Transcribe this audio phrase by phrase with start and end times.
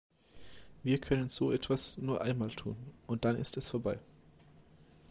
[0.81, 3.99] Wir können so etwas nur einmal tun und dann ist es vorbei.